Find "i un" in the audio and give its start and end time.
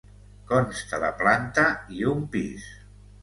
1.99-2.23